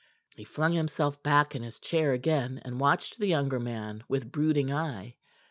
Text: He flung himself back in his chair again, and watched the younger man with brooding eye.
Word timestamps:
He 0.35 0.45
flung 0.45 0.73
himself 0.73 1.21
back 1.21 1.53
in 1.53 1.61
his 1.61 1.77
chair 1.77 2.11
again, 2.11 2.59
and 2.65 2.79
watched 2.79 3.19
the 3.19 3.27
younger 3.27 3.59
man 3.59 4.03
with 4.09 4.31
brooding 4.31 4.73
eye. 4.73 5.15